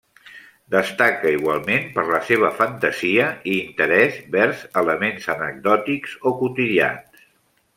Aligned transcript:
Destaca 0.75 1.33
igualment 1.33 1.85
per 1.97 2.05
la 2.07 2.21
seva 2.29 2.49
fantasia 2.61 3.27
i 3.51 3.55
interès 3.67 4.17
vers 4.37 4.65
elements 4.83 5.29
anecdòtics 5.35 6.17
o 6.25 6.35
quotidians. 6.41 7.25